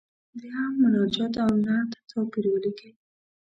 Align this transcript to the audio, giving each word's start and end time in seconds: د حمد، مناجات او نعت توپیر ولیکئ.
د 0.39 0.41
حمد، 0.55 0.75
مناجات 0.83 1.33
او 1.43 1.51
نعت 1.65 1.89
توپیر 2.09 2.45
ولیکئ. 2.49 2.91